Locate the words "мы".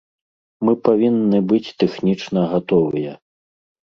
0.67-0.73